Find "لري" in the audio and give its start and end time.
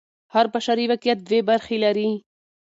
1.83-2.09